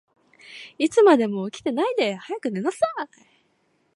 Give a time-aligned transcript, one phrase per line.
[0.79, 3.07] いつまでも起きてないで、早く寝なさい。